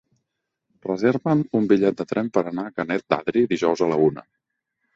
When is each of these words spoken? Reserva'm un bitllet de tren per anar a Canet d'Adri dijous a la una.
Reserva'm 0.87 1.43
un 1.59 1.67
bitllet 1.73 2.01
de 2.01 2.07
tren 2.13 2.33
per 2.39 2.45
anar 2.53 2.67
a 2.69 2.73
Canet 2.81 3.07
d'Adri 3.15 3.47
dijous 3.55 3.87
a 3.89 3.93
la 3.95 4.03
una. 4.11 4.29